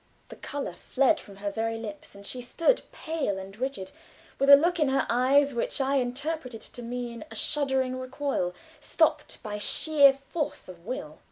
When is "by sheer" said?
9.43-10.11